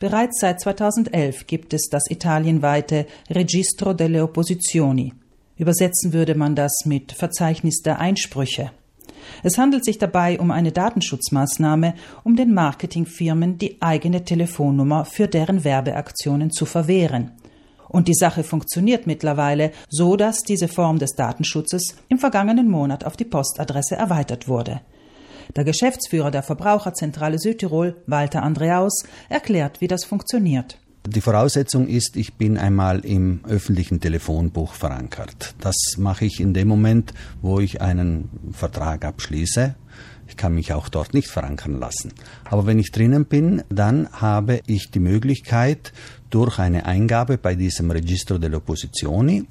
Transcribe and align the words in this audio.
Bereits 0.00 0.38
seit 0.40 0.60
2011 0.60 1.48
gibt 1.48 1.74
es 1.74 1.88
das 1.90 2.08
italienweite 2.08 3.06
Registro 3.30 3.94
delle 3.94 4.22
Opposizioni. 4.22 5.12
Übersetzen 5.56 6.12
würde 6.12 6.36
man 6.36 6.54
das 6.54 6.84
mit 6.84 7.10
Verzeichnis 7.10 7.82
der 7.82 7.98
Einsprüche. 7.98 8.70
Es 9.42 9.58
handelt 9.58 9.84
sich 9.84 9.98
dabei 9.98 10.38
um 10.38 10.52
eine 10.52 10.70
Datenschutzmaßnahme, 10.70 11.94
um 12.22 12.36
den 12.36 12.54
Marketingfirmen 12.54 13.58
die 13.58 13.82
eigene 13.82 14.24
Telefonnummer 14.24 15.04
für 15.04 15.26
deren 15.26 15.64
Werbeaktionen 15.64 16.52
zu 16.52 16.64
verwehren. 16.64 17.32
Und 17.88 18.06
die 18.06 18.14
Sache 18.14 18.44
funktioniert 18.44 19.08
mittlerweile 19.08 19.72
so, 19.88 20.14
dass 20.14 20.42
diese 20.42 20.68
Form 20.68 21.00
des 21.00 21.16
Datenschutzes 21.16 21.96
im 22.08 22.20
vergangenen 22.20 22.70
Monat 22.70 23.04
auf 23.04 23.16
die 23.16 23.24
Postadresse 23.24 23.96
erweitert 23.96 24.46
wurde. 24.46 24.80
Der 25.56 25.64
Geschäftsführer 25.64 26.30
der 26.30 26.42
Verbraucherzentrale 26.42 27.38
Südtirol, 27.38 27.96
Walter 28.06 28.42
Andreaus, 28.42 29.04
erklärt, 29.28 29.80
wie 29.80 29.88
das 29.88 30.04
funktioniert. 30.04 30.78
Die 31.06 31.22
Voraussetzung 31.22 31.88
ist, 31.88 32.16
ich 32.16 32.34
bin 32.34 32.58
einmal 32.58 33.00
im 33.00 33.40
öffentlichen 33.48 33.98
Telefonbuch 33.98 34.74
verankert. 34.74 35.54
Das 35.60 35.74
mache 35.96 36.26
ich 36.26 36.38
in 36.38 36.52
dem 36.52 36.68
Moment, 36.68 37.14
wo 37.40 37.60
ich 37.60 37.80
einen 37.80 38.28
Vertrag 38.52 39.06
abschließe. 39.06 39.74
Ich 40.28 40.36
kann 40.36 40.54
mich 40.54 40.74
auch 40.74 40.90
dort 40.90 41.14
nicht 41.14 41.28
verankern 41.28 41.80
lassen. 41.80 42.12
Aber 42.44 42.66
wenn 42.66 42.78
ich 42.78 42.92
drinnen 42.92 43.24
bin, 43.24 43.62
dann 43.70 44.10
habe 44.12 44.60
ich 44.66 44.90
die 44.90 45.00
Möglichkeit, 45.00 45.94
durch 46.28 46.58
eine 46.58 46.84
Eingabe 46.84 47.38
bei 47.38 47.54
diesem 47.54 47.90
Registro 47.90 48.36
delle 48.36 48.58
Opposizioni, 48.58 49.46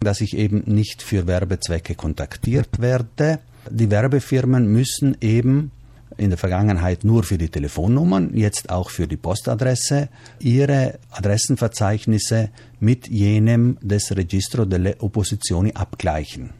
dass 0.00 0.22
ich 0.22 0.34
eben 0.34 0.62
nicht 0.64 1.02
für 1.02 1.26
Werbezwecke 1.26 1.94
kontaktiert 1.94 2.80
werde. 2.80 3.40
Die 3.70 3.90
Werbefirmen 3.90 4.66
müssen 4.66 5.16
eben 5.20 5.70
in 6.16 6.30
der 6.30 6.38
Vergangenheit 6.38 7.04
nur 7.04 7.22
für 7.22 7.38
die 7.38 7.48
Telefonnummern, 7.48 8.36
jetzt 8.36 8.70
auch 8.70 8.90
für 8.90 9.06
die 9.06 9.16
Postadresse, 9.16 10.08
ihre 10.40 10.98
Adressenverzeichnisse 11.10 12.50
mit 12.80 13.08
jenem 13.08 13.78
des 13.80 14.14
Registro 14.14 14.64
delle 14.64 14.96
Opposizioni 15.00 15.72
abgleichen. 15.72 16.50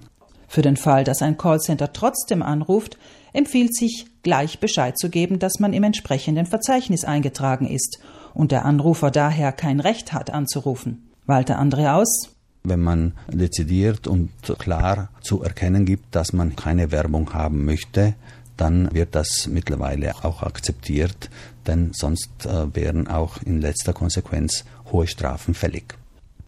Für 0.48 0.62
den 0.62 0.76
Fall, 0.76 1.04
dass 1.04 1.22
ein 1.22 1.38
Callcenter 1.38 1.92
trotzdem 1.92 2.42
anruft, 2.42 2.98
empfiehlt 3.32 3.74
sich, 3.74 4.06
gleich 4.22 4.60
Bescheid 4.60 4.98
zu 4.98 5.08
geben, 5.08 5.38
dass 5.38 5.58
man 5.58 5.72
im 5.72 5.82
entsprechenden 5.82 6.46
Verzeichnis 6.46 7.04
eingetragen 7.04 7.66
ist 7.66 7.98
und 8.34 8.52
der 8.52 8.64
Anrufer 8.64 9.10
daher 9.10 9.52
kein 9.52 9.80
Recht 9.80 10.12
hat 10.12 10.30
anzurufen. 10.30 11.10
Walter 11.26 11.58
Andreaus 11.58 12.30
wenn 12.64 12.80
man 12.80 13.12
dezidiert 13.28 14.06
und 14.06 14.30
klar 14.58 15.08
zu 15.20 15.42
erkennen 15.42 15.84
gibt, 15.84 16.14
dass 16.14 16.32
man 16.32 16.56
keine 16.56 16.90
Werbung 16.90 17.32
haben 17.34 17.64
möchte, 17.64 18.14
dann 18.56 18.92
wird 18.92 19.14
das 19.14 19.48
mittlerweile 19.48 20.14
auch 20.24 20.42
akzeptiert, 20.42 21.30
denn 21.66 21.92
sonst 21.92 22.46
äh, 22.46 22.74
wären 22.74 23.08
auch 23.08 23.42
in 23.42 23.60
letzter 23.60 23.92
Konsequenz 23.92 24.64
hohe 24.92 25.06
Strafen 25.06 25.54
fällig. 25.54 25.96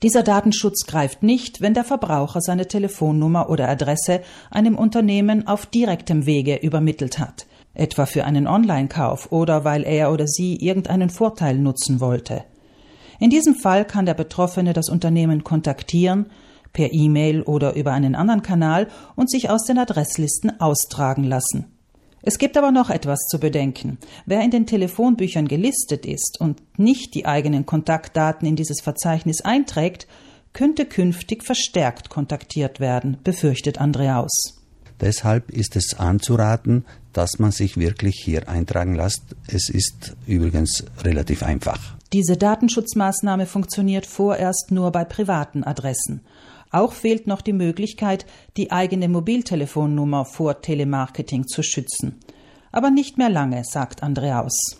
Dieser 0.02 0.22
Datenschutz 0.22 0.86
greift 0.86 1.22
nicht, 1.22 1.62
wenn 1.62 1.72
der 1.72 1.84
Verbraucher 1.84 2.40
seine 2.42 2.68
Telefonnummer 2.68 3.48
oder 3.48 3.68
Adresse 3.68 4.20
einem 4.50 4.76
Unternehmen 4.76 5.46
auf 5.46 5.66
direktem 5.66 6.26
Wege 6.26 6.56
übermittelt 6.56 7.18
hat, 7.18 7.46
etwa 7.72 8.04
für 8.04 8.24
einen 8.24 8.46
Online-Kauf 8.46 9.32
oder 9.32 9.64
weil 9.64 9.82
er 9.82 10.12
oder 10.12 10.26
sie 10.26 10.56
irgendeinen 10.56 11.08
Vorteil 11.08 11.58
nutzen 11.58 12.00
wollte. 12.00 12.44
In 13.18 13.30
diesem 13.30 13.54
Fall 13.54 13.84
kann 13.84 14.06
der 14.06 14.14
Betroffene 14.14 14.72
das 14.72 14.88
Unternehmen 14.88 15.44
kontaktieren, 15.44 16.26
per 16.72 16.92
E-Mail 16.92 17.42
oder 17.42 17.74
über 17.74 17.92
einen 17.92 18.14
anderen 18.14 18.42
Kanal 18.42 18.88
und 19.16 19.30
sich 19.30 19.48
aus 19.48 19.64
den 19.64 19.78
Adresslisten 19.78 20.60
austragen 20.60 21.24
lassen. 21.24 21.66
Es 22.26 22.38
gibt 22.38 22.56
aber 22.56 22.70
noch 22.70 22.90
etwas 22.90 23.20
zu 23.28 23.38
bedenken. 23.38 23.98
Wer 24.24 24.40
in 24.40 24.50
den 24.50 24.66
Telefonbüchern 24.66 25.46
gelistet 25.46 26.06
ist 26.06 26.40
und 26.40 26.62
nicht 26.78 27.14
die 27.14 27.26
eigenen 27.26 27.66
Kontaktdaten 27.66 28.48
in 28.48 28.56
dieses 28.56 28.80
Verzeichnis 28.80 29.42
einträgt, 29.42 30.06
könnte 30.54 30.86
künftig 30.86 31.44
verstärkt 31.44 32.08
kontaktiert 32.08 32.80
werden, 32.80 33.18
befürchtet 33.22 33.78
Andreaus. 33.78 34.62
Deshalb 35.00 35.50
ist 35.50 35.76
es 35.76 35.94
anzuraten, 35.98 36.86
dass 37.12 37.38
man 37.38 37.50
sich 37.50 37.76
wirklich 37.76 38.20
hier 38.24 38.48
eintragen 38.48 38.94
lässt. 38.94 39.22
Es 39.46 39.68
ist 39.68 40.16
übrigens 40.26 40.84
relativ 41.02 41.42
einfach. 41.42 41.94
Diese 42.14 42.36
Datenschutzmaßnahme 42.36 43.44
funktioniert 43.44 44.06
vorerst 44.06 44.70
nur 44.70 44.92
bei 44.92 45.04
privaten 45.04 45.64
Adressen. 45.64 46.20
Auch 46.70 46.92
fehlt 46.92 47.26
noch 47.26 47.40
die 47.40 47.52
Möglichkeit, 47.52 48.24
die 48.56 48.70
eigene 48.70 49.08
Mobiltelefonnummer 49.08 50.24
vor 50.24 50.60
Telemarketing 50.60 51.48
zu 51.48 51.64
schützen. 51.64 52.20
Aber 52.70 52.90
nicht 52.90 53.18
mehr 53.18 53.30
lange, 53.30 53.64
sagt 53.64 54.04
Andreaus. 54.04 54.76